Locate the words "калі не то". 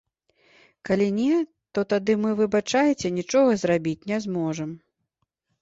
0.87-1.83